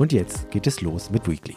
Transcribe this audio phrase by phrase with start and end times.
[0.00, 1.56] Und jetzt geht es los mit Weekly.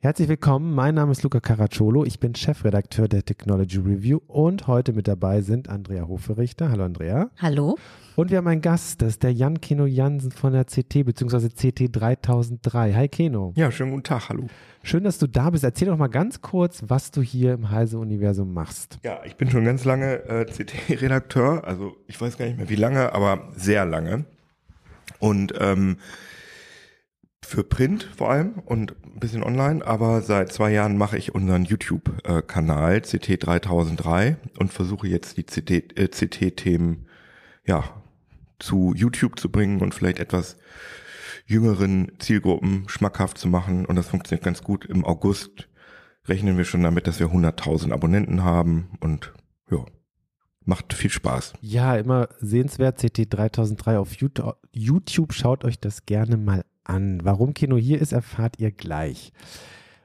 [0.00, 4.92] Herzlich willkommen, mein Name ist Luca Caracciolo, ich bin Chefredakteur der Technology Review und heute
[4.92, 6.68] mit dabei sind Andrea Hoferichter.
[6.68, 7.30] Hallo Andrea.
[7.38, 7.78] Hallo.
[8.16, 11.50] Und wir haben einen Gast, das ist der Jan Keno Jansen von der CT bzw.
[11.50, 12.94] CT 3003.
[12.94, 13.52] Hi Keno.
[13.54, 14.48] Ja, schönen guten Tag, hallo.
[14.82, 15.62] Schön, dass du da bist.
[15.62, 18.98] Erzähl doch mal ganz kurz, was du hier im Heise-Universum machst.
[19.04, 22.74] Ja, ich bin schon ganz lange äh, CT-Redakteur, also ich weiß gar nicht mehr wie
[22.74, 24.24] lange, aber sehr lange.
[25.22, 25.98] Und ähm,
[27.44, 31.64] für Print vor allem und ein bisschen online, aber seit zwei Jahren mache ich unseren
[31.64, 38.02] YouTube-Kanal CT3003 und versuche jetzt die CT-Themen äh, ja,
[38.58, 40.56] zu YouTube zu bringen und vielleicht etwas
[41.46, 44.86] jüngeren Zielgruppen schmackhaft zu machen und das funktioniert ganz gut.
[44.86, 45.68] Im August
[46.26, 49.32] rechnen wir schon damit, dass wir 100.000 Abonnenten haben und
[50.64, 51.54] macht viel Spaß.
[51.60, 54.14] Ja, immer sehenswert, CT3003 auf
[54.72, 55.32] YouTube.
[55.32, 57.20] Schaut euch das gerne mal an.
[57.24, 59.32] Warum Kino hier ist, erfahrt ihr gleich.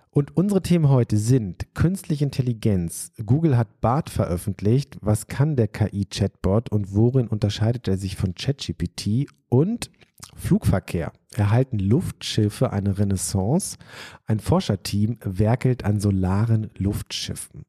[0.09, 3.11] Und unsere Themen heute sind künstliche Intelligenz.
[3.23, 4.97] Google hat BART veröffentlicht.
[5.01, 9.27] Was kann der KI-Chatbot und worin unterscheidet er sich von ChatGPT?
[9.49, 9.91] Und
[10.35, 11.13] Flugverkehr.
[11.35, 13.77] Erhalten Luftschiffe eine Renaissance?
[14.25, 17.65] Ein Forscherteam werkelt an solaren Luftschiffen.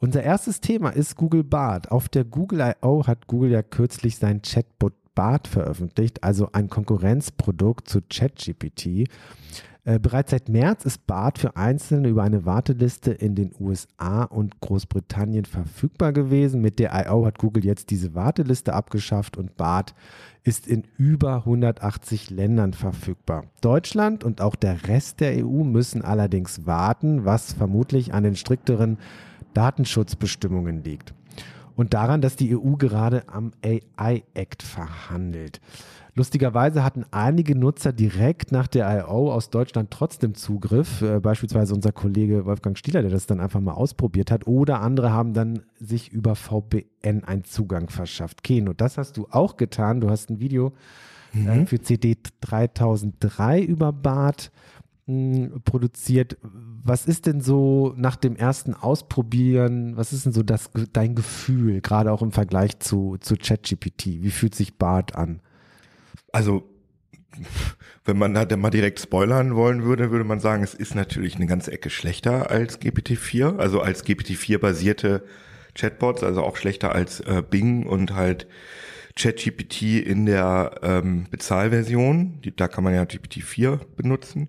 [0.00, 1.90] Unser erstes Thema ist Google Bart.
[1.90, 3.06] Auf der Google I.O.
[3.06, 9.08] hat Google ja kürzlich sein Chatbot Bart veröffentlicht, also ein Konkurrenzprodukt zu ChatGPT.
[9.84, 14.60] Äh, bereits seit März ist Bart für Einzelne über eine Warteliste in den USA und
[14.60, 16.60] Großbritannien verfügbar gewesen.
[16.60, 17.26] Mit der I.O.
[17.26, 19.96] hat Google jetzt diese Warteliste abgeschafft und Bart
[20.44, 23.46] ist in über 180 Ländern verfügbar.
[23.62, 28.98] Deutschland und auch der Rest der EU müssen allerdings warten, was vermutlich an den strikteren
[29.58, 31.14] Datenschutzbestimmungen liegt.
[31.74, 35.60] Und daran, dass die EU gerade am AI Act verhandelt.
[36.14, 39.32] Lustigerweise hatten einige Nutzer direkt nach der I.O.
[39.32, 43.74] aus Deutschland trotzdem Zugriff, äh, beispielsweise unser Kollege Wolfgang Stieler, der das dann einfach mal
[43.74, 48.44] ausprobiert hat, oder andere haben dann sich über VPN einen Zugang verschafft.
[48.44, 50.00] Keno, das hast du auch getan.
[50.00, 50.72] Du hast ein Video
[51.34, 51.48] äh, mhm.
[51.48, 54.52] äh, für CD 3003 über Bart
[55.64, 56.36] produziert.
[56.42, 61.80] Was ist denn so nach dem ersten Ausprobieren, was ist denn so das, dein Gefühl,
[61.80, 64.22] gerade auch im Vergleich zu, zu ChatGPT?
[64.22, 65.40] Wie fühlt sich Bart an?
[66.30, 66.68] Also,
[68.04, 71.46] wenn man da mal direkt spoilern wollen würde, würde man sagen, es ist natürlich eine
[71.46, 75.24] ganze Ecke schlechter als GPT-4, also als GPT-4 basierte
[75.74, 78.46] Chatbots, also auch schlechter als äh, Bing und halt
[79.16, 82.40] ChatGPT in der ähm, Bezahlversion.
[82.42, 84.48] Die, da kann man ja GPT-4 benutzen.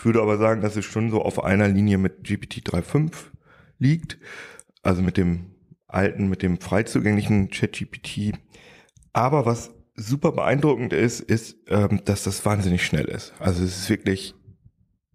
[0.00, 3.12] Ich würde aber sagen, dass es schon so auf einer Linie mit GPT 3.5
[3.78, 4.16] liegt,
[4.82, 5.54] also mit dem
[5.88, 8.32] alten, mit dem frei zugänglichen ChatGPT.
[9.12, 13.34] Aber was super beeindruckend ist, ist, ähm, dass das wahnsinnig schnell ist.
[13.40, 14.34] Also es ist wirklich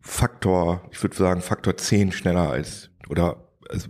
[0.02, 3.88] Faktor, ich würde sagen Faktor 10 schneller als, oder also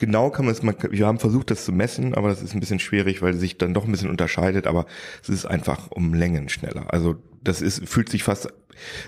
[0.00, 2.80] genau kann man es, wir haben versucht, das zu messen, aber das ist ein bisschen
[2.80, 4.86] schwierig, weil es sich dann doch ein bisschen unterscheidet, aber
[5.22, 6.92] es ist einfach um Längen schneller.
[6.92, 8.48] Also das ist, fühlt sich fast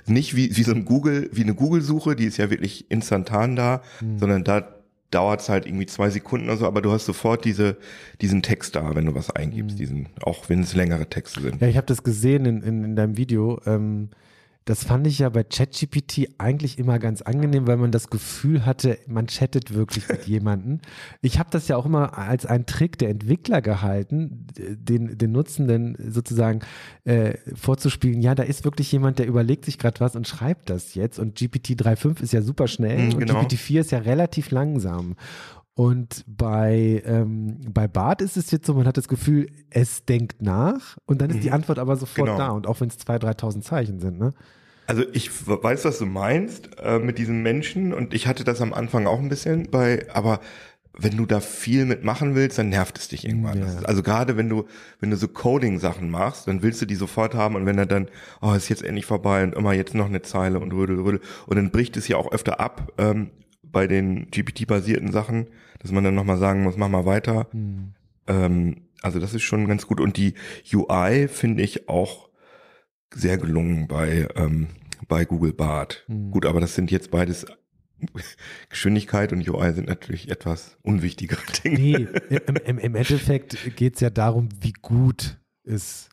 [0.07, 3.83] nicht wie, wie so ein Google, wie eine Google-Suche, die ist ja wirklich instantan da,
[4.01, 4.19] mhm.
[4.19, 4.77] sondern da
[5.11, 7.77] dauert es halt irgendwie zwei Sekunden oder so, aber du hast sofort diese,
[8.21, 9.79] diesen Text da, wenn du was eingibst, mhm.
[9.79, 11.61] diesen, auch wenn es längere Texte sind.
[11.61, 13.61] Ja, ich habe das gesehen in, in, in deinem Video.
[13.67, 14.11] Ähm,
[14.65, 18.99] das fand ich ja bei ChatGPT eigentlich immer ganz angenehm, weil man das Gefühl hatte,
[19.07, 20.81] man chattet wirklich mit jemandem.
[21.21, 25.97] Ich habe das ja auch immer als einen Trick der Entwickler gehalten, den, den Nutzenden
[26.11, 26.61] sozusagen
[27.05, 30.95] äh, vorzuspielen, ja, da ist wirklich jemand, der überlegt sich gerade was und schreibt das
[30.95, 31.19] jetzt.
[31.19, 33.39] Und GPT 3.5 ist ja super schnell mhm, genau.
[33.41, 35.17] und GPT 4 ist ja relativ langsam.
[35.75, 40.43] Und bei, ähm, bei Bart ist es jetzt so, man hat das Gefühl, es denkt
[40.43, 41.41] nach und dann ist mhm.
[41.41, 42.39] die Antwort aber sofort genau.
[42.39, 42.49] da.
[42.51, 44.33] Und auch wenn es 2.000, 3.000 Zeichen sind, ne?
[44.87, 48.75] Also ich weiß, was du meinst äh, mit diesem Menschen und ich hatte das am
[48.75, 50.41] Anfang auch ein bisschen bei, aber
[50.99, 53.61] wenn du da viel mitmachen willst, dann nervt es dich irgendwann.
[53.61, 53.67] Ja.
[53.67, 54.67] Ist, also gerade wenn du,
[55.01, 58.09] wenn du so Coding-Sachen machst, dann willst du die sofort haben und wenn er dann,
[58.43, 61.21] oh, ist jetzt endlich vorbei und immer jetzt noch eine Zeile und rödel, rödel.
[61.47, 63.31] Und dann bricht es ja auch öfter ab ähm,
[63.73, 65.49] bei den GPT-basierten Sachen,
[65.81, 67.49] dass man dann nochmal sagen muss, mach mal weiter.
[67.53, 67.95] Mhm.
[68.27, 70.01] Ähm, also das ist schon ganz gut.
[70.01, 70.35] Und die
[70.73, 72.29] UI finde ich auch
[73.13, 74.69] sehr gelungen bei, ähm,
[75.09, 76.05] bei Google Bart.
[76.07, 76.31] Mhm.
[76.31, 77.47] Gut, aber das sind jetzt beides
[78.69, 81.79] Geschwindigkeit und UI sind natürlich etwas unwichtigere Dinge.
[81.79, 86.11] Nee, im, im, im Endeffekt geht es ja darum, wie gut ist,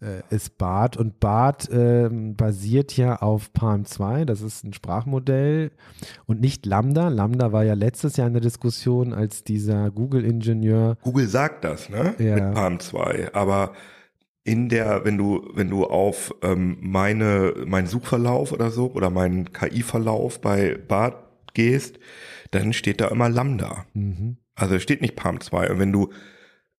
[0.00, 0.96] äh, ist BART.
[0.96, 5.70] Und BART äh, basiert ja auf Palm 2, das ist ein Sprachmodell
[6.26, 7.08] und nicht Lambda.
[7.08, 10.96] Lambda war ja letztes Jahr in der Diskussion, als dieser Google-Ingenieur.
[11.02, 12.14] Google sagt das, ne?
[12.18, 12.34] Ja.
[12.34, 13.72] Mit Palm 2, aber
[14.44, 19.52] in der, wenn du, wenn du auf ähm, meine, meinen Suchverlauf oder so oder meinen
[19.52, 21.16] KI-Verlauf bei BART
[21.54, 21.98] gehst,
[22.50, 23.86] dann steht da immer Lambda.
[23.94, 24.36] Mhm.
[24.54, 25.70] Also steht nicht Palm 2.
[25.70, 26.10] Und wenn du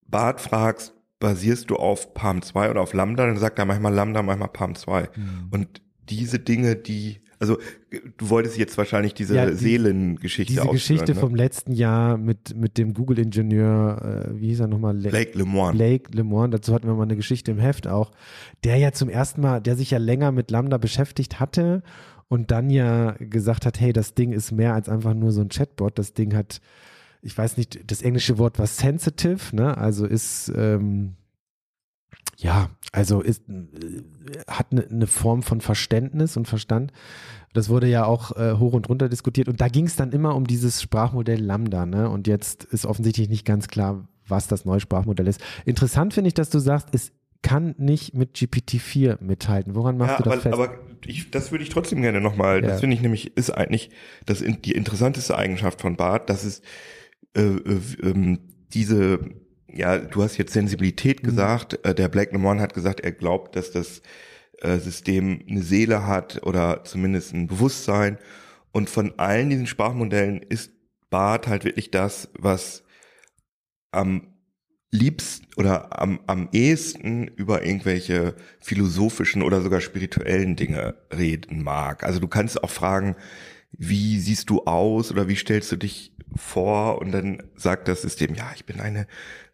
[0.06, 4.22] BART fragst, basierst du auf Palm 2 oder auf Lambda, dann sagt er manchmal Lambda,
[4.22, 5.08] manchmal Palm 2.
[5.16, 5.48] Mhm.
[5.50, 7.58] Und diese Dinge, die also
[7.90, 11.20] du wolltest jetzt wahrscheinlich diese ja, die, Seelengeschichte Diese Geschichte ne?
[11.20, 14.94] vom letzten Jahr mit, mit dem Google-Ingenieur, äh, wie hieß er nochmal?
[14.94, 15.76] Blake Lemoine.
[15.76, 18.12] Blake Lemoine, dazu hatten wir mal eine Geschichte im Heft auch,
[18.62, 21.82] der ja zum ersten Mal, der sich ja länger mit Lambda beschäftigt hatte
[22.28, 25.48] und dann ja gesagt hat, hey, das Ding ist mehr als einfach nur so ein
[25.48, 26.60] Chatbot, das Ding hat,
[27.24, 29.76] ich weiß nicht, das englische Wort war sensitive, ne?
[29.76, 30.52] also ist...
[30.54, 31.16] Ähm,
[32.36, 34.02] ja, also ist, äh,
[34.48, 36.92] hat eine, eine Form von Verständnis und Verstand.
[37.52, 39.48] Das wurde ja auch äh, hoch und runter diskutiert.
[39.48, 41.86] Und da ging es dann immer um dieses Sprachmodell Lambda.
[41.86, 42.10] Ne?
[42.10, 45.40] Und jetzt ist offensichtlich nicht ganz klar, was das neue Sprachmodell ist.
[45.64, 47.12] Interessant finde ich, dass du sagst, es
[47.42, 49.74] kann nicht mit GPT-4 mithalten.
[49.74, 50.54] Woran machst ja, du das aber, fest?
[50.54, 52.68] Aber ich, das würde ich trotzdem gerne nochmal, ja.
[52.68, 53.90] das finde ich nämlich, ist eigentlich
[54.24, 56.62] das, die interessanteste Eigenschaft von Bart, dass es
[57.36, 58.38] äh, äh, ähm,
[58.72, 59.20] diese
[59.74, 61.26] ja, du hast jetzt Sensibilität mhm.
[61.26, 61.78] gesagt.
[61.84, 61.94] Mhm.
[61.96, 64.02] Der Black Lemon hat gesagt, er glaubt, dass das
[64.60, 68.18] äh, System eine Seele hat oder zumindest ein Bewusstsein.
[68.72, 70.72] Und von allen diesen Sprachmodellen ist
[71.10, 72.82] Bart halt wirklich das, was
[73.92, 74.34] am
[74.90, 82.04] liebsten oder am, am ehesten über irgendwelche philosophischen oder sogar spirituellen Dinge reden mag.
[82.04, 83.16] Also du kannst auch fragen,
[83.72, 86.98] wie siehst du aus oder wie stellst du dich vor?
[87.00, 89.06] Und dann sagt das System, ja, ich bin eine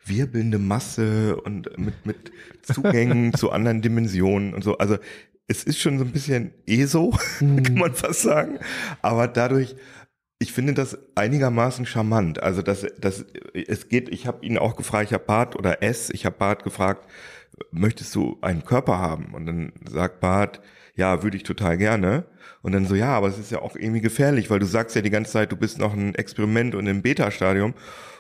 [0.05, 2.33] wirbelnde Masse und mit, mit
[2.63, 4.79] Zugängen zu anderen Dimensionen und so.
[4.79, 4.99] Also
[5.47, 7.63] es ist schon so ein bisschen ESO, mhm.
[7.65, 8.59] kann man fast sagen.
[9.03, 9.77] Aber dadurch,
[10.39, 12.43] ich finde das einigermaßen charmant.
[12.43, 16.09] Also das, das, es geht, ich habe ihn auch gefragt, ich habe Bart oder S,
[16.11, 17.07] ich habe Bart gefragt,
[17.71, 19.35] möchtest du einen Körper haben?
[19.35, 20.61] Und dann sagt Bart,
[20.95, 22.25] ja, würde ich total gerne.
[22.63, 25.03] Und dann so, ja, aber es ist ja auch irgendwie gefährlich, weil du sagst ja
[25.03, 27.75] die ganze Zeit, du bist noch ein Experiment und im Beta-Stadium.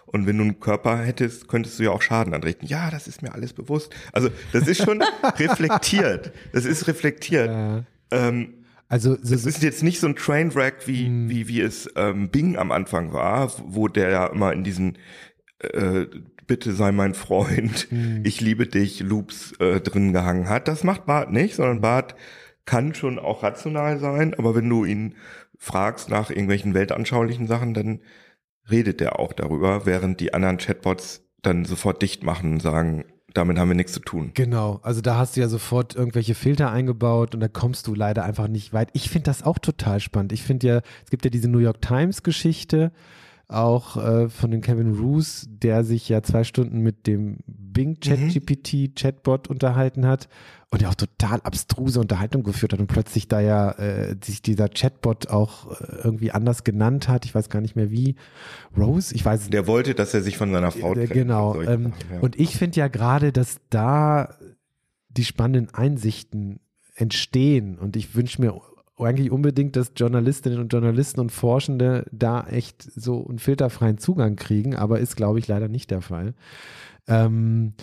[0.07, 2.67] Und wenn du einen Körper hättest, könntest du ja auch Schaden anrichten.
[2.67, 3.95] Ja, das ist mir alles bewusst.
[4.13, 5.03] Also das ist schon
[5.39, 6.33] reflektiert.
[6.53, 7.49] Das ist reflektiert.
[7.49, 7.85] Ja.
[8.11, 8.55] Ähm,
[8.89, 11.31] also es ist jetzt nicht so ein Trainwreck, wie, hm.
[11.31, 14.99] wie, wie es ähm, Bing am Anfang war, wo der ja immer in diesen
[15.61, 16.07] äh,
[16.50, 18.23] bitte sei mein Freund, hm.
[18.25, 20.67] ich liebe dich, Loops äh, drin gehangen hat.
[20.67, 22.17] Das macht Bart nicht, sondern Bart
[22.64, 25.14] kann schon auch rational sein, aber wenn du ihn
[25.58, 28.00] fragst nach irgendwelchen weltanschaulichen Sachen, dann
[28.69, 33.56] redet er auch darüber, während die anderen Chatbots dann sofort dicht machen und sagen, damit
[33.56, 34.32] haben wir nichts zu tun.
[34.35, 38.25] Genau, also da hast du ja sofort irgendwelche Filter eingebaut und da kommst du leider
[38.25, 38.88] einfach nicht weit.
[38.93, 40.32] Ich finde das auch total spannend.
[40.32, 42.91] Ich finde ja, es gibt ja diese New York Times Geschichte,
[43.52, 48.73] auch äh, von den Kevin Roos, der sich ja zwei Stunden mit dem Bing ChatGPT
[48.75, 48.94] mhm.
[48.94, 50.29] Chatbot unterhalten hat
[50.70, 54.69] und der auch total abstruse Unterhaltung geführt hat und plötzlich da ja äh, sich dieser
[54.69, 57.25] Chatbot auch äh, irgendwie anders genannt hat.
[57.25, 58.14] Ich weiß gar nicht mehr wie.
[58.76, 61.11] Rose, ich weiß Der wollte, dass er sich von seiner Frau trennt.
[61.11, 61.61] Genau.
[61.61, 62.21] Ähm, ja.
[62.21, 64.37] Und ich finde ja gerade, dass da
[65.09, 66.61] die spannenden Einsichten
[66.95, 68.61] entstehen und ich wünsche mir
[69.02, 74.75] eigentlich unbedingt, dass Journalistinnen und Journalisten und Forschende da echt so einen filterfreien Zugang kriegen,
[74.75, 76.35] aber ist, glaube ich, leider nicht der Fall.
[77.07, 77.75] Ähm,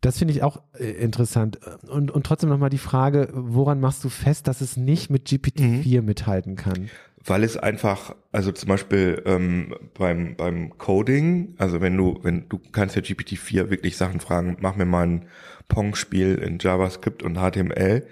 [0.00, 1.60] das finde ich auch äh, interessant.
[1.88, 6.00] Und, und trotzdem nochmal die Frage, woran machst du fest, dass es nicht mit GPT-4
[6.00, 6.06] mhm.
[6.06, 6.88] mithalten kann?
[7.22, 12.58] Weil es einfach, also zum Beispiel ähm, beim, beim Coding, also wenn du, wenn du
[12.72, 15.26] kannst ja GPT-4 wirklich Sachen fragen, mach mir mal ein
[15.68, 18.06] Pong-Spiel in JavaScript und HTML.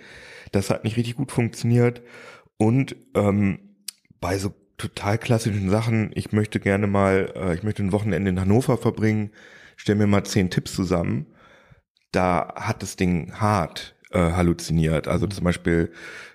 [0.53, 2.03] Das hat nicht richtig gut funktioniert.
[2.59, 3.77] Und ähm,
[4.21, 8.41] bei so total klassischen Sachen, ich möchte gerne mal, äh, ich möchte ein Wochenende in
[8.41, 9.31] Hannover verbringen,
[9.77, 11.27] stell mir mal zehn Tipps zusammen.
[12.13, 15.09] Da hat das Ding hart äh, halluziniert.
[15.09, 15.93] Also zum Beispiel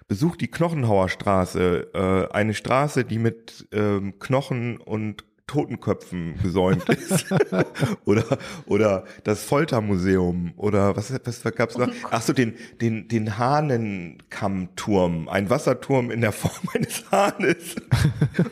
[0.08, 7.26] besucht die Knochenhauerstraße, äh, eine Straße, die mit ähm, Knochen und Totenköpfen gesäumt ist.
[8.06, 11.90] oder, oder das Foltermuseum oder was, was gab's noch?
[12.12, 17.76] Ach so, den, den, den Hahnenkammturm, ein Wasserturm in der Form eines Hahnes.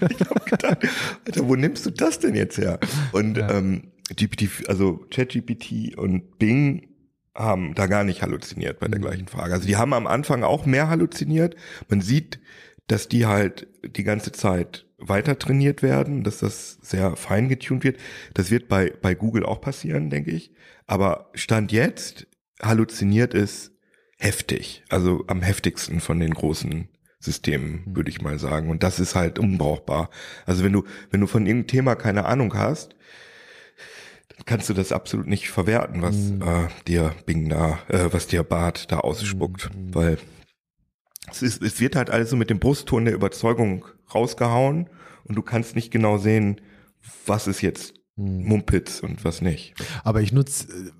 [0.10, 0.78] ich hab gedacht,
[1.26, 2.80] Alter, wo nimmst du das denn jetzt her?
[3.14, 3.50] Und ja.
[3.52, 6.88] ähm, GPT, also ChatGPT und Bing
[7.34, 9.04] haben da gar nicht halluziniert bei der mhm.
[9.04, 9.54] gleichen Frage.
[9.54, 11.56] Also die haben am Anfang auch mehr halluziniert.
[11.88, 12.40] Man sieht,
[12.88, 17.98] dass die halt die ganze Zeit weiter trainiert werden, dass das sehr fein getuned wird.
[18.34, 20.54] Das wird bei, bei Google auch passieren, denke ich.
[20.88, 22.28] Aber Stand jetzt
[22.62, 23.72] halluziniert es
[24.18, 24.84] heftig.
[24.90, 26.88] Also am heftigsten von den großen
[27.20, 27.96] Systemen, mhm.
[27.96, 28.70] würde ich mal sagen.
[28.70, 30.10] Und das ist halt unbrauchbar.
[30.46, 32.96] Also wenn du, wenn du von irgendeinem Thema keine Ahnung hast,
[34.30, 36.42] dann kannst du das absolut nicht verwerten, was mhm.
[36.42, 39.70] äh, dir Bing da, äh, was dir Bart da ausspuckt.
[39.76, 39.96] Mhm.
[39.96, 40.18] Weil
[41.30, 44.90] es, ist, es wird halt alles so mit dem Brustton der Überzeugung rausgehauen
[45.24, 46.62] und du kannst nicht genau sehen,
[47.26, 48.46] was ist jetzt hm.
[48.46, 49.74] Mumpitz und was nicht.
[50.04, 50.92] Aber ich nutze äh,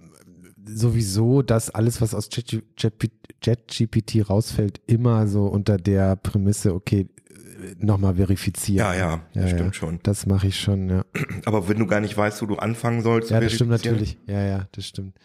[0.66, 8.16] sowieso das alles, was aus ChatGPT rausfällt, immer so unter der Prämisse, okay, äh, nochmal
[8.16, 8.78] verifizieren.
[8.78, 9.80] Ja, ja, das ja, stimmt ja.
[9.80, 10.00] schon.
[10.04, 11.06] Das mache ich schon, ja.
[11.46, 13.32] Aber wenn du gar nicht weißt, wo du anfangen sollst.
[13.32, 14.18] Ja, das stimmt natürlich.
[14.28, 15.16] Ja, ja, das stimmt.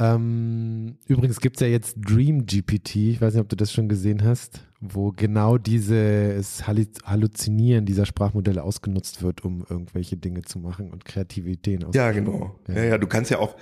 [0.00, 3.88] Ähm, übrigens gibt es ja jetzt Dream GPT, ich weiß nicht, ob du das schon
[3.88, 10.90] gesehen hast, wo genau dieses Halluzinieren dieser Sprachmodelle ausgenutzt wird, um irgendwelche Dinge zu machen
[10.90, 12.58] und Kreativität Ja, genau.
[12.68, 12.74] Ja.
[12.74, 13.56] ja, ja, du kannst ja auch,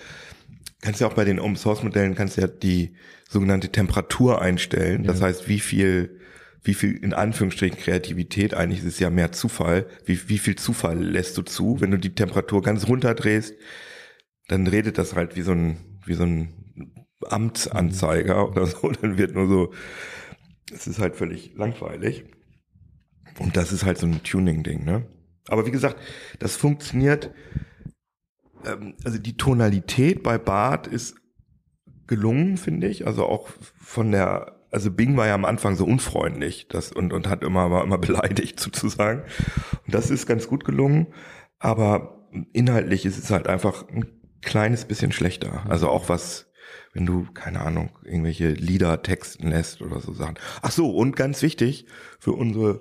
[0.83, 2.93] kannst ja auch bei den Open Source Modellen kannst ja die
[3.29, 5.05] sogenannte Temperatur einstellen.
[5.05, 5.13] Ja.
[5.13, 6.21] Das heißt, wie viel,
[6.63, 11.03] wie viel in Anführungsstrichen Kreativität, eigentlich ist es ja mehr Zufall, wie, wie viel Zufall
[11.03, 13.55] lässt du zu, wenn du die Temperatur ganz runterdrehst,
[14.49, 16.53] dann redet das halt wie so ein wie so ein
[17.25, 19.73] Amtsanzeiger oder so, dann wird nur so,
[20.73, 22.25] es ist halt völlig langweilig.
[23.39, 25.07] Und das ist halt so ein Tuning-Ding, ne?
[25.49, 26.01] Aber wie gesagt,
[26.39, 27.33] das funktioniert,
[28.65, 31.17] ähm, also die Tonalität bei Bart ist
[32.07, 33.07] gelungen, finde ich.
[33.07, 33.49] Also auch
[33.79, 37.71] von der, also Bing war ja am Anfang so unfreundlich das, und, und hat immer,
[37.71, 39.23] war immer beleidigt sozusagen.
[39.85, 41.09] Und das ist ganz gut gelungen.
[41.59, 44.07] Aber inhaltlich ist es halt einfach ein
[44.47, 45.65] kleines bisschen schlechter.
[45.65, 45.71] Mhm.
[45.71, 46.47] Also auch was,
[46.95, 50.39] wenn du, keine Ahnung, irgendwelche Lieder texten lässt oder so Sachen.
[50.63, 51.87] Ach so, und ganz wichtig
[52.19, 52.81] für unsere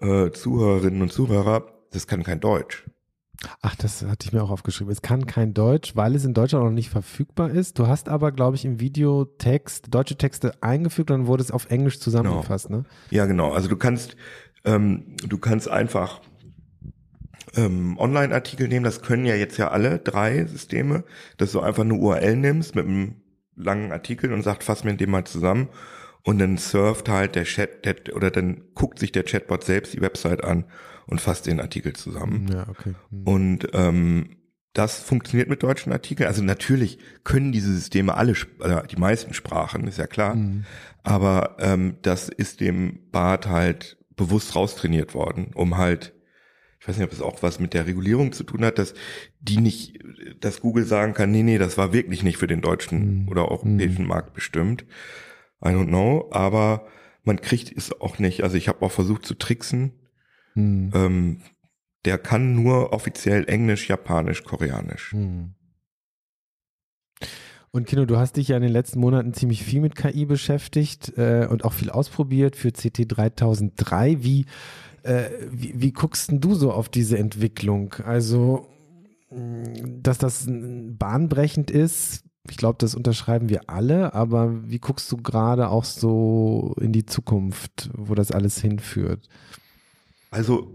[0.00, 2.84] äh, Zuhörerinnen und Zuhörer, das kann kein Deutsch.
[3.60, 4.92] Ach, das hatte ich mir auch aufgeschrieben.
[4.92, 7.78] Es kann kein Deutsch, weil es in Deutschland noch nicht verfügbar ist.
[7.78, 11.50] Du hast aber, glaube ich, im Video Text, deutsche Texte eingefügt und dann wurde es
[11.50, 12.80] auf Englisch zusammengefasst, genau.
[12.80, 12.84] ne?
[13.10, 13.52] Ja, genau.
[13.52, 14.16] Also du kannst,
[14.64, 16.20] ähm, du kannst einfach
[17.56, 21.04] ähm, Online-Artikel nehmen, das können ja jetzt ja alle drei Systeme,
[21.36, 23.16] dass du einfach eine URL nimmst mit einem
[23.56, 25.68] langen Artikel und sagt, fass mir den mal zusammen
[26.22, 30.00] und dann surft halt der Chat der, oder dann guckt sich der Chatbot selbst die
[30.00, 30.64] Website an
[31.06, 32.48] und fasst den Artikel zusammen.
[32.52, 32.94] Ja, okay.
[33.10, 33.22] Mhm.
[33.24, 34.36] Und ähm,
[34.72, 36.26] das funktioniert mit deutschen Artikeln.
[36.26, 40.34] Also natürlich können diese Systeme alle, also die meisten Sprachen, ist ja klar.
[40.34, 40.64] Mhm.
[41.02, 46.14] Aber ähm, das ist dem Bart halt bewusst raustrainiert worden, um halt
[46.84, 48.92] ich weiß nicht, ob es auch was mit der Regulierung zu tun hat, dass
[49.40, 49.98] die nicht,
[50.40, 53.28] dass Google sagen kann, nee, nee, das war wirklich nicht für den deutschen mhm.
[53.30, 54.08] oder europäischen mhm.
[54.08, 54.84] Markt bestimmt.
[55.64, 56.86] I don't know, aber
[57.22, 58.42] man kriegt es auch nicht.
[58.42, 59.92] Also ich habe auch versucht zu tricksen.
[60.54, 60.90] Mhm.
[60.94, 61.40] Ähm,
[62.04, 65.14] der kann nur offiziell Englisch, Japanisch, Koreanisch.
[65.14, 65.54] Mhm.
[67.70, 71.16] Und Kino, du hast dich ja in den letzten Monaten ziemlich viel mit KI beschäftigt
[71.16, 74.22] äh, und auch viel ausprobiert für CT 3003.
[74.22, 74.44] Wie
[75.04, 77.94] äh, wie, wie guckst denn du so auf diese Entwicklung?
[78.04, 78.68] Also,
[79.30, 85.68] dass das bahnbrechend ist, ich glaube, das unterschreiben wir alle, aber wie guckst du gerade
[85.68, 89.28] auch so in die Zukunft, wo das alles hinführt?
[90.30, 90.72] Also,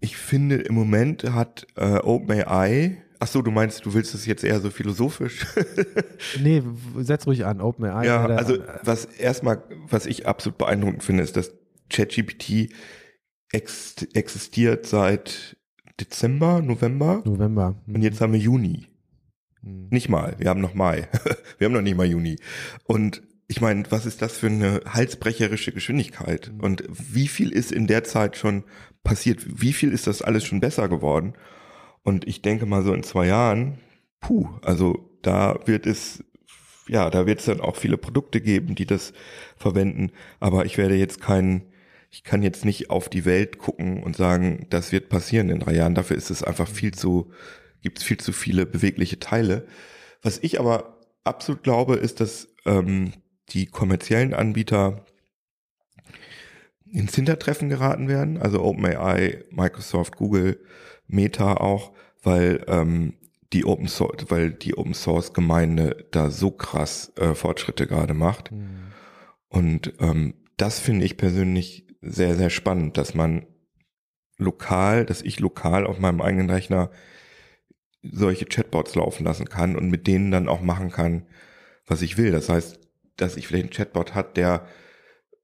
[0.00, 4.42] ich finde, im Moment hat äh, OpenAI Ach so, du meinst, du willst es jetzt
[4.42, 5.46] eher so philosophisch?
[6.42, 6.60] nee,
[6.98, 8.04] setz ruhig an, OpenAI.
[8.04, 11.52] Ja, also was erstmal, was ich absolut beeindruckend finde, ist, dass
[11.88, 12.72] ChatGPT
[13.52, 15.56] ex existiert seit
[16.00, 17.22] Dezember, November.
[17.24, 17.76] November.
[17.86, 17.94] Mhm.
[17.94, 18.86] Und jetzt haben wir Juni.
[19.62, 19.88] Mhm.
[19.90, 21.08] Nicht mal, wir haben noch Mai.
[21.58, 22.36] wir haben noch nicht mal Juni.
[22.84, 26.50] Und ich meine, was ist das für eine halsbrecherische Geschwindigkeit?
[26.52, 26.60] Mhm.
[26.60, 28.64] Und wie viel ist in der Zeit schon
[29.04, 29.44] passiert?
[29.60, 31.34] Wie viel ist das alles schon besser geworden?
[32.02, 33.78] Und ich denke mal so in zwei Jahren,
[34.20, 36.24] puh, also da wird es,
[36.88, 39.12] ja, da wird es dann auch viele Produkte geben, die das
[39.56, 40.10] verwenden.
[40.40, 41.71] Aber ich werde jetzt keinen
[42.12, 45.72] ich kann jetzt nicht auf die Welt gucken und sagen, das wird passieren in drei
[45.72, 45.94] Jahren.
[45.94, 47.32] Dafür ist es einfach viel zu,
[47.80, 49.66] gibt es viel zu viele bewegliche Teile.
[50.20, 53.14] Was ich aber absolut glaube, ist, dass ähm,
[53.48, 55.06] die kommerziellen Anbieter
[56.84, 60.60] ins Hintertreffen geraten werden, also OpenAI, Microsoft, Google,
[61.06, 61.92] Meta auch,
[62.22, 63.14] weil ähm,
[63.54, 68.52] die Open Source, weil die Open Source Gemeinde da so krass äh, Fortschritte gerade macht.
[68.52, 68.92] Mhm.
[69.48, 73.46] Und ähm, das finde ich persönlich sehr, sehr spannend, dass man
[74.36, 76.90] lokal, dass ich lokal auf meinem eigenen Rechner
[78.02, 81.26] solche Chatbots laufen lassen kann und mit denen dann auch machen kann,
[81.86, 82.32] was ich will.
[82.32, 82.80] Das heißt,
[83.16, 84.66] dass ich vielleicht einen Chatbot hat, der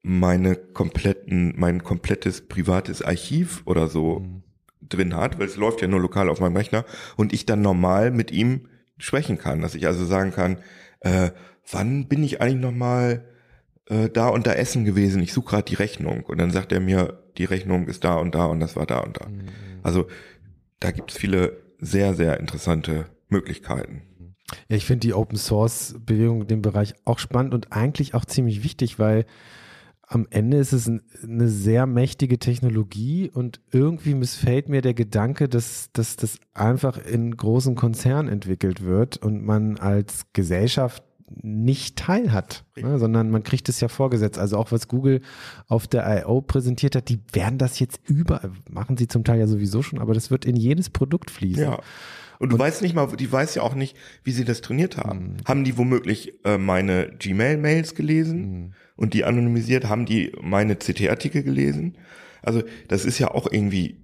[0.01, 4.43] meine kompletten, mein komplettes privates Archiv oder so mhm.
[4.81, 6.85] drin hat, weil es läuft ja nur lokal auf meinem Rechner
[7.15, 10.57] und ich dann normal mit ihm sprechen kann, dass ich also sagen kann,
[11.01, 11.31] äh,
[11.71, 13.25] wann bin ich eigentlich nochmal
[13.89, 15.21] äh, da und da essen gewesen?
[15.21, 18.35] Ich suche gerade die Rechnung und dann sagt er mir, die Rechnung ist da und
[18.35, 19.27] da und das war da und da.
[19.27, 19.49] Mhm.
[19.83, 20.07] Also
[20.79, 24.03] da gibt es viele sehr, sehr interessante Möglichkeiten.
[24.67, 28.25] Ja, ich finde die Open Source Bewegung in dem Bereich auch spannend und eigentlich auch
[28.25, 29.25] ziemlich wichtig, weil
[30.09, 35.91] am Ende ist es eine sehr mächtige Technologie und irgendwie missfällt mir der Gedanke, dass,
[35.93, 41.03] dass das einfach in großen Konzernen entwickelt wird und man als Gesellschaft
[41.41, 44.39] nicht teil hat, ne, sondern man kriegt es ja vorgesetzt.
[44.39, 45.21] Also auch was Google
[45.67, 46.41] auf der I.O.
[46.41, 50.13] präsentiert hat, die werden das jetzt überall, machen sie zum Teil ja sowieso schon, aber
[50.13, 51.63] das wird in jedes Produkt fließen.
[51.63, 51.79] Ja.
[52.39, 54.97] Und du und, weißt nicht mal, die weiß ja auch nicht, wie sie das trainiert
[54.97, 55.33] haben.
[55.33, 55.43] Mh.
[55.45, 58.75] Haben die womöglich äh, meine Gmail-Mails gelesen mh.
[58.95, 59.89] und die anonymisiert?
[59.89, 61.97] Haben die meine CT-Artikel gelesen?
[62.41, 64.01] Also das ist ja auch irgendwie,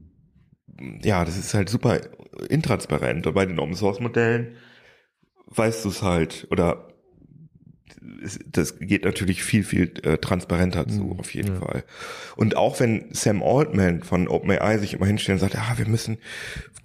[1.01, 2.01] ja, das ist halt super
[2.50, 3.25] intransparent.
[3.25, 4.55] Und bei den Open-Source-Modellen
[5.48, 6.89] weißt du es halt oder
[8.52, 11.20] das geht natürlich viel, viel äh, transparenter zu, mhm.
[11.20, 11.60] auf jeden ja.
[11.60, 11.84] Fall.
[12.36, 16.18] Und auch wenn Sam Altman von OpenAI sich immer hinstellt und sagt, ah, wir müssen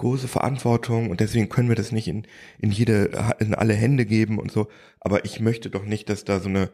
[0.00, 2.24] große Verantwortung und deswegen können wir das nicht in,
[2.58, 4.68] in jede, in alle Hände geben und so.
[4.98, 6.70] Aber ich möchte doch nicht, dass da so eine,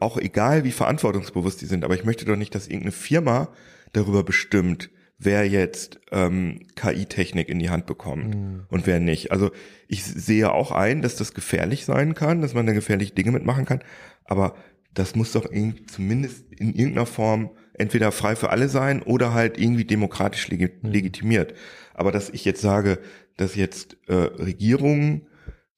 [0.00, 3.48] auch egal wie verantwortungsbewusst die sind, aber ich möchte doch nicht, dass irgendeine Firma
[3.92, 4.90] darüber bestimmt,
[5.24, 8.66] wer jetzt ähm, KI-Technik in die Hand bekommt mhm.
[8.68, 9.32] und wer nicht.
[9.32, 9.50] Also
[9.88, 13.64] ich sehe auch ein, dass das gefährlich sein kann, dass man da gefährliche Dinge mitmachen
[13.64, 13.80] kann,
[14.24, 14.54] aber
[14.94, 19.58] das muss doch in, zumindest in irgendeiner Form entweder frei für alle sein oder halt
[19.58, 20.90] irgendwie demokratisch leg mhm.
[20.90, 21.54] legitimiert.
[21.94, 22.98] Aber dass ich jetzt sage,
[23.36, 25.26] dass jetzt äh, Regierungen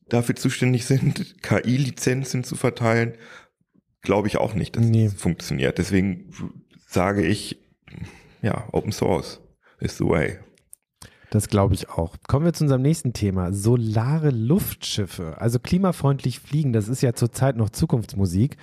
[0.08, 3.14] dafür zuständig sind, KI-Lizenzen zu verteilen,
[4.02, 5.04] glaube ich auch nicht, dass nee.
[5.04, 5.78] das funktioniert.
[5.78, 6.30] Deswegen
[6.86, 7.58] sage ich,
[8.44, 9.40] ja, Open Source
[9.80, 10.38] is the way.
[11.30, 12.14] Das glaube ich auch.
[12.28, 13.52] Kommen wir zu unserem nächsten Thema.
[13.52, 15.40] Solare Luftschiffe.
[15.40, 18.56] Also klimafreundlich fliegen, das ist ja zurzeit noch Zukunftsmusik.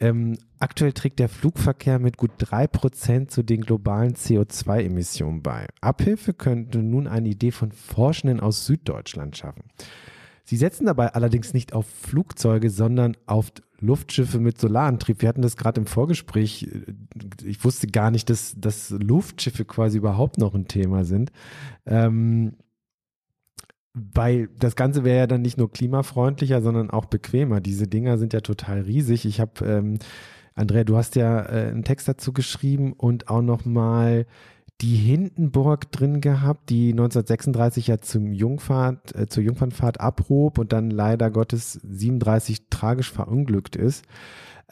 [0.00, 5.66] Ähm, aktuell trägt der Flugverkehr mit gut drei Prozent zu den globalen CO2-Emissionen bei.
[5.80, 9.64] Abhilfe könnte nun eine Idee von Forschenden aus Süddeutschland schaffen.
[10.48, 15.20] Sie setzen dabei allerdings nicht auf Flugzeuge, sondern auf Luftschiffe mit Solarantrieb.
[15.20, 16.66] Wir hatten das gerade im Vorgespräch.
[17.44, 21.32] Ich wusste gar nicht, dass, dass Luftschiffe quasi überhaupt noch ein Thema sind.
[21.84, 22.54] Ähm,
[23.92, 27.60] weil das Ganze wäre ja dann nicht nur klimafreundlicher, sondern auch bequemer.
[27.60, 29.26] Diese Dinger sind ja total riesig.
[29.26, 29.98] Ich habe, ähm,
[30.54, 34.24] Andrea, du hast ja äh, einen Text dazu geschrieben und auch noch mal
[34.80, 40.90] die Hindenburg drin gehabt, die 1936 ja zum Jungfahrt, äh, zur Jungfernfahrt abhob und dann
[40.90, 44.04] leider Gottes 37 tragisch verunglückt ist.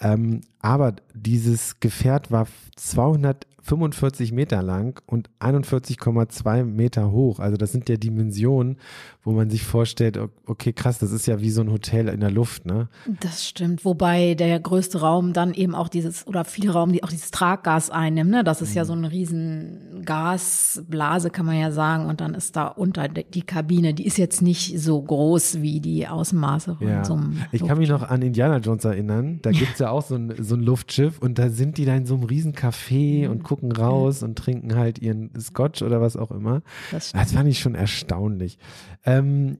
[0.01, 7.41] Ähm, aber dieses Gefährt war 200 45 Meter lang und 41,2 Meter hoch.
[7.41, 8.77] Also das sind ja Dimensionen,
[9.25, 12.31] wo man sich vorstellt, okay, krass, das ist ja wie so ein Hotel in der
[12.31, 12.89] Luft, ne?
[13.21, 13.85] Das stimmt.
[13.85, 17.91] Wobei der größte Raum dann eben auch dieses, oder viele Raum, die auch dieses Traggas
[17.91, 18.45] einnimmt, ne?
[18.45, 18.77] Das ist mhm.
[18.77, 22.07] ja so eine riesen Gasblase, kann man ja sagen.
[22.07, 26.07] Und dann ist da unter die Kabine, die ist jetzt nicht so groß wie die
[26.07, 27.05] Außenmaße von ja.
[27.05, 29.41] so einem Ich kann mich noch an Indiana Jones erinnern.
[29.43, 32.07] Da gibt's ja auch so ein, so ein Luftschiff und da sind die da in
[32.07, 33.33] so einem riesen Café mhm.
[33.33, 36.63] und gucken gucken raus und trinken halt ihren Scotch oder was auch immer.
[36.91, 38.59] Das, das fand ich schon erstaunlich.
[39.05, 39.59] Ähm,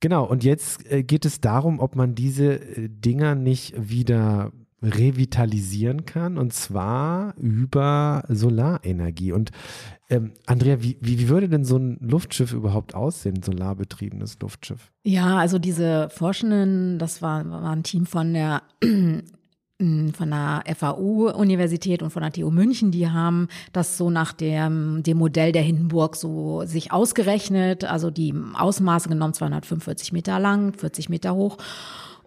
[0.00, 6.04] genau, und jetzt äh, geht es darum, ob man diese äh, Dinger nicht wieder revitalisieren
[6.04, 9.32] kann und zwar über Solarenergie.
[9.32, 9.50] Und
[10.08, 14.92] ähm, Andrea, wie, wie, wie, würde denn so ein Luftschiff überhaupt aussehen, ein solarbetriebenes Luftschiff?
[15.02, 18.62] Ja, also diese Forschenden, das war, war ein Team von der
[19.78, 25.18] von der FAU-Universität und von der TU München, die haben das so nach dem, dem
[25.18, 31.34] Modell der Hindenburg so sich ausgerechnet, also die Ausmaße genommen, 245 Meter lang, 40 Meter
[31.34, 31.58] hoch.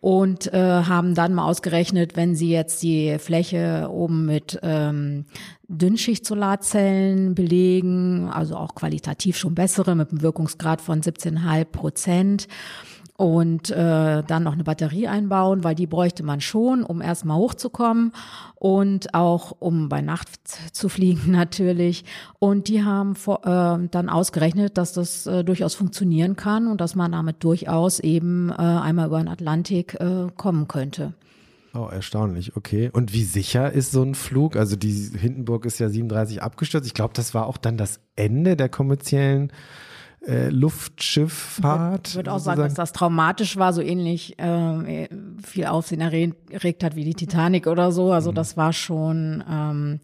[0.01, 5.25] Und äh, haben dann mal ausgerechnet, wenn sie jetzt die Fläche oben mit ähm,
[5.67, 12.47] Dünnschicht-Solarzellen belegen, also auch qualitativ schon bessere mit einem Wirkungsgrad von 17,5 Prozent,
[13.19, 18.13] und äh, dann noch eine Batterie einbauen, weil die bräuchte man schon, um erstmal hochzukommen
[18.55, 20.29] und auch um bei Nacht
[20.71, 22.05] zu fliegen natürlich.
[22.39, 26.95] Und die haben vor, äh, dann ausgerechnet, dass das äh, durchaus funktionieren kann und dass
[26.95, 31.11] man damit durchaus eben äh, einmal über den Atlantik äh, kommen könnte.
[31.73, 32.89] Oh, erstaunlich, okay.
[32.93, 34.55] Und wie sicher ist so ein Flug?
[34.55, 36.87] Also die Hindenburg ist ja 37 abgestürzt.
[36.87, 39.88] Ich glaube, das war auch dann das Ende der kommerziellen äh,
[40.21, 42.09] Luftschifffahrt.
[42.09, 45.07] Ich würde auch sagen, dass das traumatisch war, so ähnlich äh,
[45.41, 48.11] viel Aufsehen erregt hat wie die Titanic oder so.
[48.11, 48.35] Also mhm.
[48.35, 49.99] das war schon ähm,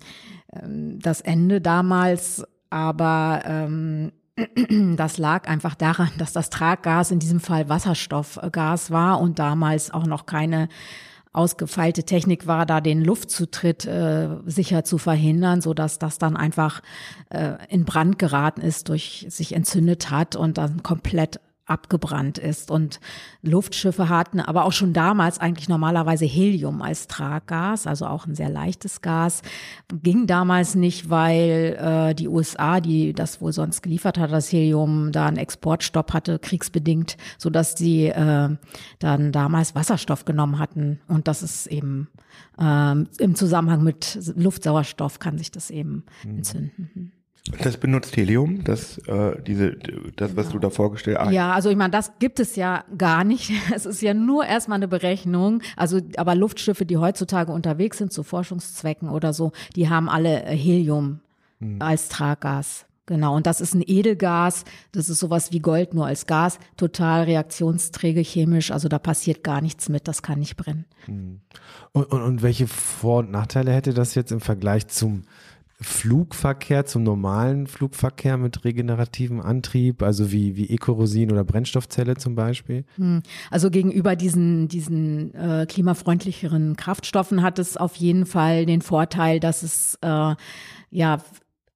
[0.54, 4.12] ähm, das Ende damals, aber ähm,
[4.96, 10.06] das lag einfach daran, dass das Traggas in diesem Fall Wasserstoffgas war und damals auch
[10.06, 10.70] noch keine
[11.36, 16.82] ausgefeilte Technik war, da den Luftzutritt äh, sicher zu verhindern, so dass das dann einfach
[17.30, 22.70] äh, in Brand geraten ist, durch sich entzündet hat und dann komplett abgebrannt ist.
[22.70, 23.00] Und
[23.42, 28.50] Luftschiffe hatten aber auch schon damals eigentlich normalerweise Helium als Traggas, also auch ein sehr
[28.50, 29.42] leichtes Gas.
[30.04, 35.12] Ging damals nicht, weil äh, die USA, die das wohl sonst geliefert hat, das Helium,
[35.12, 38.50] da einen Exportstopp hatte, kriegsbedingt, so dass sie äh,
[39.00, 41.00] dann damals Wasserstoff genommen hatten.
[41.08, 42.10] Und das ist eben
[42.60, 46.38] ähm, im Zusammenhang mit Luftsauerstoff kann sich das eben mhm.
[46.38, 47.12] entzünden.
[47.62, 49.78] Das benutzt Helium, das, äh, diese,
[50.16, 51.32] das, was du da vorgestellt hast.
[51.32, 53.52] Ja, also ich meine, das gibt es ja gar nicht.
[53.76, 55.62] Es ist ja nur erstmal eine Berechnung.
[55.76, 60.58] Also, aber Luftschiffe, die heutzutage unterwegs sind zu Forschungszwecken oder so, die haben alle äh,
[60.58, 61.20] Helium
[61.60, 61.82] hm.
[61.82, 62.86] als Traggas.
[63.08, 67.26] Genau, und das ist ein Edelgas, das ist sowas wie Gold nur als Gas, total
[67.26, 70.86] reaktionsträge chemisch, also da passiert gar nichts mit, das kann nicht brennen.
[71.06, 71.42] Hm.
[71.92, 75.26] Und, und, und welche Vor- und Nachteile hätte das jetzt im Vergleich zum
[75.82, 82.86] Flugverkehr zum normalen Flugverkehr mit regenerativem Antrieb, also wie, wie Ekorosin oder Brennstoffzelle zum Beispiel?
[82.96, 83.22] Hm.
[83.52, 89.64] Also gegenüber diesen, diesen äh, klimafreundlicheren Kraftstoffen hat es auf jeden Fall den Vorteil, dass
[89.64, 90.36] es äh,
[90.92, 91.18] ja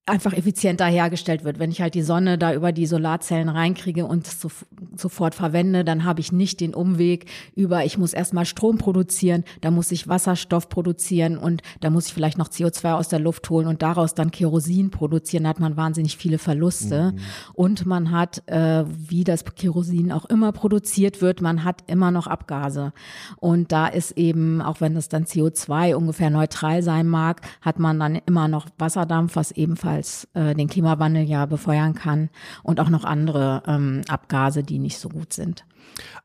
[0.10, 1.60] einfach effizienter hergestellt wird.
[1.60, 4.50] Wenn ich halt die Sonne da über die Solarzellen reinkriege und so,
[4.96, 9.72] sofort verwende, dann habe ich nicht den Umweg über, ich muss erstmal Strom produzieren, da
[9.72, 13.68] muss ich Wasserstoff produzieren und da muss ich vielleicht noch CO2 aus der Luft holen
[13.68, 15.44] und daraus dann Kerosin produzieren.
[15.44, 17.12] Da hat man wahnsinnig viele Verluste.
[17.12, 17.20] Mhm.
[17.54, 22.28] Und man hat, äh, wie das Kerosin auch immer produziert wird, man hat immer noch
[22.28, 22.94] Abgase.
[23.38, 28.00] Und da ist eben, auch wenn das dann CO2 ungefähr neutral sein mag, hat man
[28.00, 32.30] dann immer noch Wasserdampf, was ebenfalls ebenfalls äh, den Klimawandel ja befeuern kann
[32.64, 35.66] und auch noch andere ähm, Abgase, die nicht so gut sind.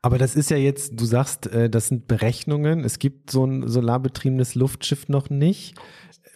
[0.01, 2.83] Aber das ist ja jetzt, du sagst, äh, das sind Berechnungen.
[2.83, 5.75] Es gibt so ein solarbetriebenes Luftschiff noch nicht.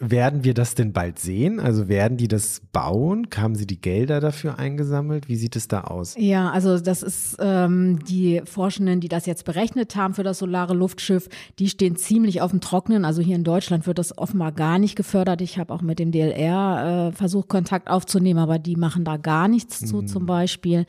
[0.02, 1.60] Werden wir das denn bald sehen?
[1.60, 3.26] Also werden die das bauen?
[3.36, 5.28] Haben sie die Gelder dafür eingesammelt?
[5.28, 6.14] Wie sieht es da aus?
[6.18, 10.72] Ja, also das ist ähm, die Forschenden, die das jetzt berechnet haben für das solare
[10.72, 13.04] Luftschiff, die stehen ziemlich auf dem Trocknen.
[13.04, 15.42] Also hier in Deutschland wird das offenbar gar nicht gefördert.
[15.42, 19.48] Ich habe auch mit dem DLR äh, versucht, Kontakt aufzunehmen, aber die machen da gar
[19.48, 20.06] nichts zu mhm.
[20.06, 20.86] zum Beispiel.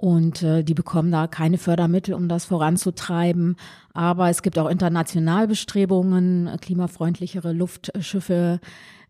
[0.00, 3.56] Und äh, die bekommen da keine Fördermittel, um das voranzutreiben.
[3.94, 8.60] Aber es gibt auch international Bestrebungen, klimafreundlichere Luftschiffe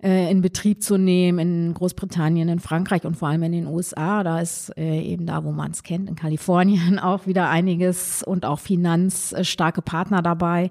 [0.02, 4.22] äh, in Betrieb zu nehmen in Großbritannien, in Frankreich und vor allem in den USA.
[4.22, 8.46] Da ist äh, eben da, wo man es kennt, in Kalifornien auch wieder einiges und
[8.46, 10.70] auch finanzstarke Partner dabei.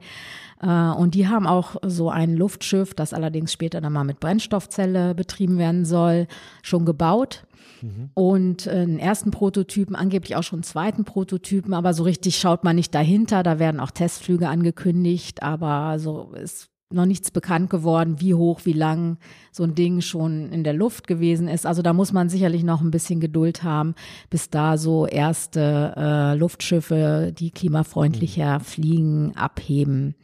[0.61, 5.13] Äh, und die haben auch so ein Luftschiff, das allerdings später dann mal mit Brennstoffzelle
[5.13, 6.27] betrieben werden soll,
[6.63, 7.43] schon gebaut.
[7.81, 8.09] Mhm.
[8.13, 12.63] Und äh, einen ersten Prototypen, angeblich auch schon einen zweiten Prototypen, aber so richtig schaut
[12.63, 13.43] man nicht dahinter.
[13.43, 18.73] Da werden auch Testflüge angekündigt, aber so ist noch nichts bekannt geworden, wie hoch, wie
[18.73, 19.17] lang
[19.51, 21.65] so ein Ding schon in der Luft gewesen ist.
[21.65, 23.93] Also da muss man sicherlich noch ein bisschen Geduld haben,
[24.29, 28.63] bis da so erste äh, Luftschiffe, die klimafreundlicher mhm.
[28.63, 30.15] fliegen, abheben.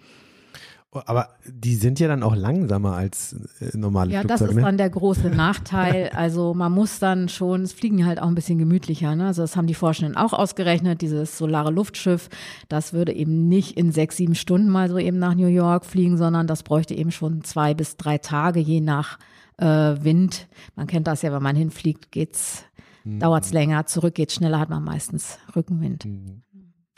[1.06, 4.42] Aber die sind ja dann auch langsamer als äh, normale ja, Flugzeuge.
[4.42, 4.62] Ja, das ist ne?
[4.62, 6.12] dann der große Nachteil.
[6.24, 9.16] Also man muss dann schon, es fliegen halt auch ein bisschen gemütlicher.
[9.16, 9.28] Ne?
[9.28, 12.30] Also das haben die Forschenden auch ausgerechnet, dieses solare Luftschiff,
[12.70, 16.18] das würde eben nicht in sechs, sieben Stunden mal so eben nach New York fliegen,
[16.18, 19.18] sondern das bräuchte eben schon zwei bis drei Tage, je nach
[19.58, 20.48] äh, Wind.
[20.76, 22.64] Man kennt das ja, wenn man hinfliegt, geht's,
[23.04, 23.20] mhm.
[23.20, 26.06] dauert's länger, zurück geht's schneller, hat man meistens Rückenwind.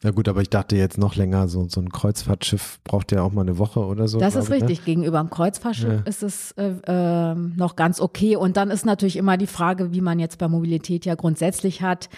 [0.05, 3.31] Ja gut, aber ich dachte jetzt noch länger, so, so ein Kreuzfahrtschiff braucht ja auch
[3.31, 4.19] mal eine Woche oder so.
[4.19, 4.69] Das ist richtig.
[4.69, 4.85] Ich, ne?
[4.85, 6.01] Gegenüber einem Kreuzfahrtschiff ja.
[6.05, 8.35] ist es äh, äh, noch ganz okay.
[8.35, 12.09] Und dann ist natürlich immer die Frage, wie man jetzt bei Mobilität ja grundsätzlich hat.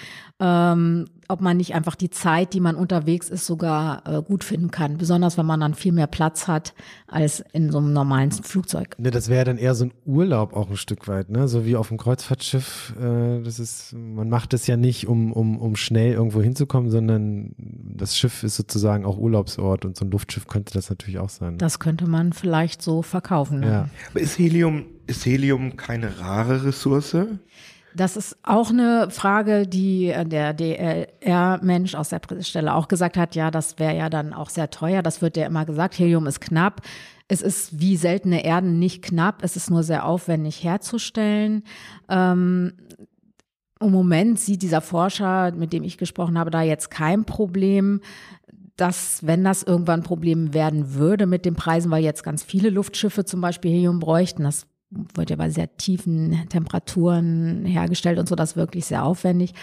[0.41, 4.71] Ähm, ob man nicht einfach die Zeit, die man unterwegs ist, sogar äh, gut finden
[4.71, 4.97] kann.
[4.97, 6.73] Besonders wenn man dann viel mehr Platz hat
[7.07, 8.95] als in so einem normalen Flugzeug.
[8.97, 11.47] Ne, das wäre dann eher so ein Urlaub auch ein Stück weit, ne?
[11.47, 12.93] So wie auf dem Kreuzfahrtschiff.
[12.99, 17.53] Äh, das ist, man macht es ja nicht, um, um, um schnell irgendwo hinzukommen, sondern
[17.57, 21.57] das Schiff ist sozusagen auch Urlaubsort und so ein Luftschiff könnte das natürlich auch sein.
[21.57, 23.61] Das könnte man vielleicht so verkaufen.
[23.61, 23.67] Ne?
[23.67, 23.89] Ja.
[24.11, 27.15] Aber ist Helium, ist Helium keine rare Ressource?
[27.97, 33.35] Das ist auch eine Frage, die äh, der DLR-Mensch aus der Stelle auch gesagt hat,
[33.35, 35.01] ja, das wäre ja dann auch sehr teuer.
[35.01, 36.81] Das wird ja immer gesagt, Helium ist knapp.
[37.27, 41.63] Es ist wie seltene Erden nicht knapp, es ist nur sehr aufwendig herzustellen.
[42.07, 42.73] Ähm,
[43.79, 48.01] im Moment sieht dieser Forscher, mit dem ich gesprochen habe, da jetzt kein Problem
[48.77, 52.69] dass, wenn das irgendwann ein Problem werden würde mit den Preisen, weil jetzt ganz viele
[52.69, 58.35] Luftschiffe zum Beispiel Helium bräuchten, das wird ja bei sehr tiefen Temperaturen hergestellt und so,
[58.35, 59.53] das ist wirklich sehr aufwendig.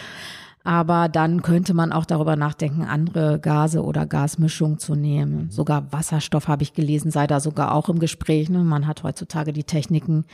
[0.66, 5.50] Aber dann könnte man auch darüber nachdenken, andere Gase oder Gasmischungen zu nehmen.
[5.50, 8.48] Sogar Wasserstoff habe ich gelesen, sei da sogar auch im Gespräch.
[8.48, 8.64] Ne?
[8.64, 10.24] Man hat heutzutage die Techniken,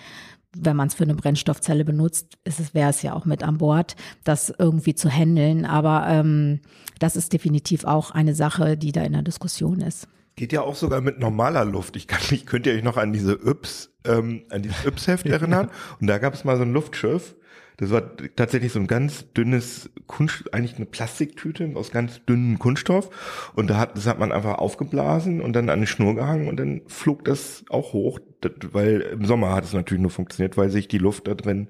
[0.57, 2.39] wenn man es für eine Brennstoffzelle benutzt,
[2.73, 5.67] wäre es ja auch mit an Bord, das irgendwie zu handeln.
[5.67, 6.61] Aber ähm,
[7.01, 10.07] das ist definitiv auch eine Sache, die da in der Diskussion ist.
[10.37, 11.97] Geht ja auch sogar mit normaler Luft.
[11.97, 15.71] Ich kann mich, könnt ihr euch noch an diese Yps, ähm, an dieses Yps-Heft erinnern?
[16.01, 17.35] Und da gab es mal so ein Luftschiff,
[17.81, 23.09] das war tatsächlich so ein ganz dünnes Kunst, eigentlich eine Plastiktüte aus ganz dünnem Kunststoff.
[23.55, 26.61] Und da hat, das hat man einfach aufgeblasen und dann an eine Schnur gehangen und
[26.61, 30.69] dann flog das auch hoch, das, weil im Sommer hat es natürlich nur funktioniert, weil
[30.69, 31.69] sich die Luft da drin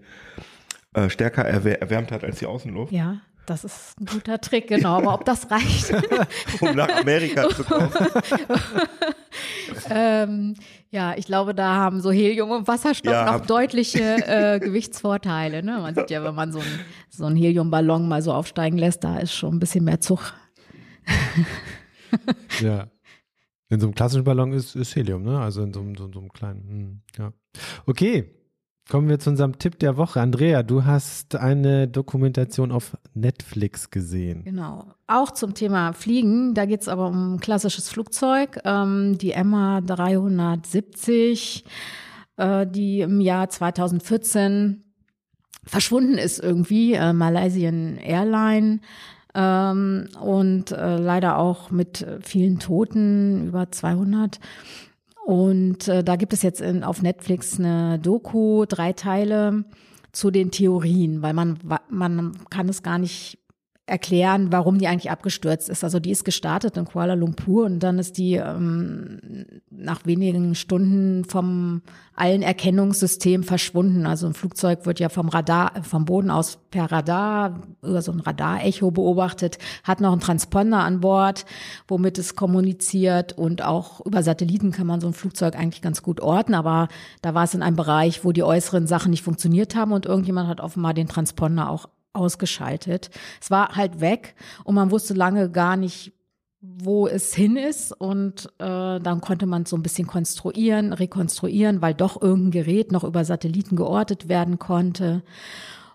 [0.94, 2.92] äh, stärker erwärmt hat als die Außenluft.
[2.92, 3.20] Ja.
[3.46, 4.98] Das ist ein guter Trick, genau.
[4.98, 5.92] Aber ob das reicht?
[6.61, 7.90] um nach Amerika zu kommen.
[9.90, 10.55] ähm,
[10.90, 13.33] ja, ich glaube, da haben so Helium und Wasserstoff ja.
[13.33, 15.62] noch deutliche äh, Gewichtsvorteile.
[15.62, 15.79] Ne?
[15.81, 19.18] Man sieht ja, wenn man so, ein, so einen Heliumballon mal so aufsteigen lässt, da
[19.18, 20.33] ist schon ein bisschen mehr Zug.
[22.61, 22.88] ja.
[23.68, 25.38] In so einem klassischen Ballon ist, ist Helium, ne?
[25.38, 26.68] Also in so, so, so einem kleinen.
[26.68, 27.33] Hm, ja.
[27.87, 28.39] Okay,
[28.90, 30.20] Kommen wir zu unserem Tipp der Woche.
[30.20, 34.42] Andrea, du hast eine Dokumentation auf Netflix gesehen.
[34.42, 34.85] Genau.
[35.07, 36.55] Auch zum Thema Fliegen.
[36.55, 41.64] Da geht es aber um ein klassisches Flugzeug, ähm, die MH 370,
[42.37, 44.83] äh, die im Jahr 2014
[45.64, 48.81] verschwunden ist irgendwie, äh, Malaysian Airline.
[49.37, 54.40] Ähm, und äh, leider auch mit vielen Toten, über 200.
[55.31, 59.62] Und äh, da gibt es jetzt in, auf Netflix eine Doku, drei Teile
[60.11, 63.38] zu den Theorien, weil man, man kann es gar nicht
[63.90, 65.83] erklären, warum die eigentlich abgestürzt ist.
[65.83, 69.18] Also die ist gestartet in Kuala Lumpur und dann ist die ähm,
[69.70, 71.83] nach wenigen Stunden vom
[72.14, 74.07] allen Erkennungssystem verschwunden.
[74.07, 78.20] Also ein Flugzeug wird ja vom Radar, vom Boden aus per Radar über so ein
[78.20, 81.44] Radarecho beobachtet, hat noch einen Transponder an Bord,
[81.88, 86.20] womit es kommuniziert und auch über Satelliten kann man so ein Flugzeug eigentlich ganz gut
[86.20, 86.88] orten, aber
[87.22, 90.48] da war es in einem Bereich, wo die äußeren Sachen nicht funktioniert haben und irgendjemand
[90.48, 93.11] hat offenbar den Transponder auch ausgeschaltet.
[93.40, 96.12] Es war halt weg und man wusste lange gar nicht,
[96.61, 101.94] wo es hin ist und äh, dann konnte man so ein bisschen konstruieren, rekonstruieren, weil
[101.94, 105.23] doch irgendein Gerät noch über Satelliten geortet werden konnte.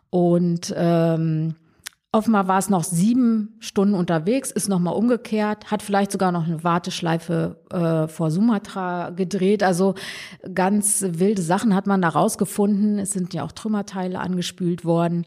[0.09, 1.53] Und ähm,
[2.11, 6.63] offenbar war es noch sieben Stunden unterwegs, ist nochmal umgekehrt, hat vielleicht sogar noch eine
[6.63, 9.61] Warteschleife äh, vor Sumatra gedreht.
[9.61, 9.93] Also
[10.51, 12.97] ganz wilde Sachen hat man da rausgefunden.
[12.97, 15.25] Es sind ja auch Trümmerteile angespült worden.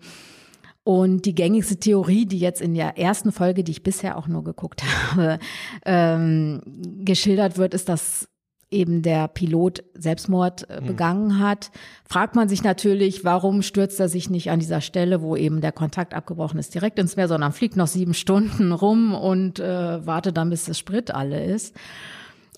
[0.88, 4.42] Und die gängigste Theorie, die jetzt in der ersten Folge, die ich bisher auch nur
[4.42, 5.38] geguckt habe,
[5.84, 6.62] ähm,
[7.04, 8.26] geschildert wird, ist, dass
[8.70, 10.86] eben der Pilot Selbstmord äh, mhm.
[10.86, 11.72] begangen hat,
[12.08, 15.72] fragt man sich natürlich, warum stürzt er sich nicht an dieser Stelle, wo eben der
[15.72, 20.38] Kontakt abgebrochen ist, direkt ins Meer, sondern fliegt noch sieben Stunden rum und äh, wartet
[20.38, 21.76] dann, bis das Sprit alle ist.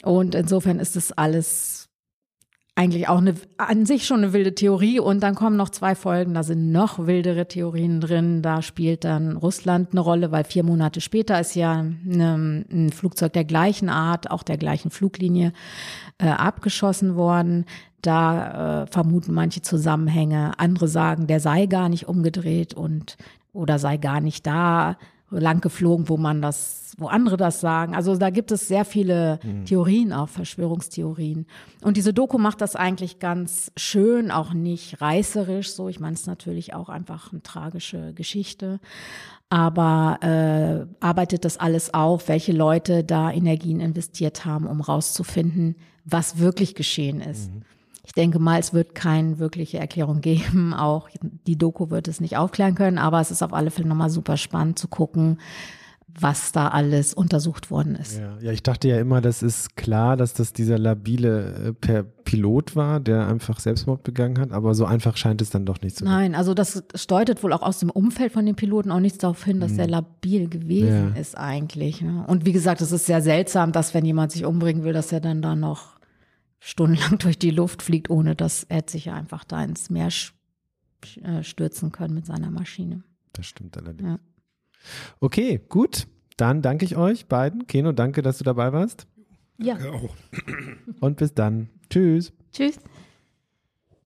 [0.05, 1.80] Und insofern ist das alles
[2.75, 5.01] eigentlich auch eine, an sich schon eine wilde Theorie.
[5.01, 8.43] Und dann kommen noch zwei Folgen, da sind noch wildere Theorien drin.
[8.43, 13.33] Da spielt dann Russland eine Rolle, weil vier Monate später ist ja eine, ein Flugzeug
[13.33, 15.53] der gleichen Art, auch der gleichen Fluglinie,
[16.19, 17.67] äh, abgeschossen worden.
[18.03, 20.53] Da äh, vermuten manche Zusammenhänge.
[20.59, 23.17] Andere sagen, der sei gar nicht umgedreht und
[23.53, 24.97] oder sei gar nicht da
[25.31, 27.95] lang geflogen, wo man das, wo andere das sagen.
[27.95, 29.65] Also da gibt es sehr viele mhm.
[29.65, 31.47] Theorien, auch Verschwörungstheorien.
[31.83, 35.71] Und diese Doku macht das eigentlich ganz schön, auch nicht reißerisch.
[35.71, 38.81] So, ich meine, es ist natürlich auch einfach eine tragische Geschichte,
[39.49, 46.39] aber äh, arbeitet das alles auf, welche Leute da Energien investiert haben, um rauszufinden, was
[46.39, 47.53] wirklich geschehen ist.
[47.53, 47.63] Mhm.
[48.11, 50.75] Ich denke mal, es wird keine wirkliche Erklärung geben.
[50.75, 51.09] Auch
[51.47, 54.37] die Doku wird es nicht aufklären können, aber es ist auf alle Fälle nochmal super
[54.37, 55.39] spannend zu gucken,
[56.19, 58.19] was da alles untersucht worden ist.
[58.19, 62.03] Ja, ja, ich dachte ja immer, das ist klar, dass das dieser labile äh, per
[62.03, 65.97] Pilot war, der einfach Selbstmord begangen hat, aber so einfach scheint es dann doch nicht
[65.97, 66.13] zu sein.
[66.13, 69.45] Nein, also das deutet wohl auch aus dem Umfeld von den Piloten auch nichts darauf
[69.45, 71.21] hin, dass der labil gewesen ja.
[71.21, 72.03] ist eigentlich.
[72.03, 72.25] Ne?
[72.27, 75.21] Und wie gesagt, es ist sehr seltsam, dass wenn jemand sich umbringen will, dass er
[75.21, 76.00] dann da noch
[76.61, 80.11] stundenlang durch die Luft fliegt, ohne dass er sich einfach da ins Meer
[81.23, 83.03] äh, stürzen können mit seiner Maschine.
[83.33, 84.09] Das stimmt allerdings.
[84.09, 84.19] Ja.
[85.21, 86.07] Okay, gut.
[86.37, 87.67] Dann danke ich euch beiden.
[87.67, 89.07] Keno, danke, dass du dabei warst.
[89.59, 89.77] Ja.
[89.91, 90.15] Auch.
[91.01, 91.69] Und bis dann.
[91.91, 92.33] Tschüss.
[92.53, 92.79] Tschüss.